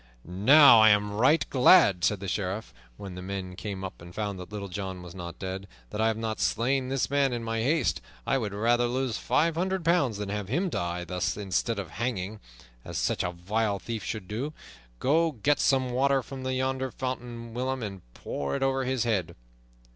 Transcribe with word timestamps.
"Now, 0.25 0.81
I 0.81 0.89
am 0.89 1.11
right 1.11 1.47
glad," 1.51 2.03
said 2.03 2.21
the 2.21 2.27
Sheriff, 2.27 2.73
when 2.97 3.13
the 3.13 3.21
men 3.21 3.55
came 3.55 3.83
up 3.83 4.01
and 4.01 4.15
found 4.15 4.39
that 4.39 4.51
Little 4.51 4.67
John 4.67 5.03
was 5.03 5.13
not 5.13 5.37
dead, 5.37 5.67
"that 5.91 6.01
I 6.01 6.07
have 6.07 6.17
not 6.17 6.39
slain 6.39 6.89
this 6.89 7.07
man 7.11 7.31
in 7.31 7.43
my 7.43 7.61
haste! 7.61 8.01
I 8.25 8.39
would 8.39 8.51
rather 8.51 8.87
lose 8.87 9.19
five 9.19 9.53
hundred 9.53 9.85
pounds 9.85 10.17
than 10.17 10.29
have 10.29 10.47
him 10.49 10.69
die 10.69 11.03
thus 11.03 11.37
instead 11.37 11.77
of 11.77 11.91
hanging, 11.91 12.39
as 12.83 12.97
such 12.97 13.21
a 13.21 13.29
vile 13.31 13.77
thief 13.77 14.03
should 14.03 14.27
do. 14.27 14.53
Go, 14.97 15.33
get 15.33 15.59
some 15.59 15.91
water 15.91 16.23
from 16.23 16.43
yonder 16.47 16.89
fountain, 16.89 17.53
William, 17.53 17.83
and 17.83 18.01
pour 18.15 18.55
it 18.55 18.63
over 18.63 18.85
his 18.85 19.03
head." 19.03 19.35